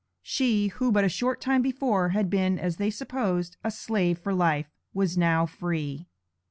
[0.23, 4.33] She, who but a short time before, had been, as they supposed, a slave for
[4.33, 6.07] life, was now free.